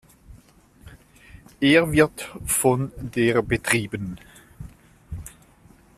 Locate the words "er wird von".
1.59-2.91